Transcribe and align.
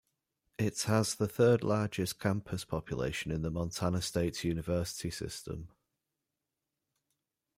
It 0.57 0.81
has 0.87 1.13
the 1.13 1.27
third 1.27 1.63
largest 1.63 2.19
campus 2.19 2.65
population 2.65 3.31
in 3.31 3.43
the 3.43 3.51
Montana 3.51 4.01
State 4.01 4.43
University 4.43 5.11
System. 5.11 5.69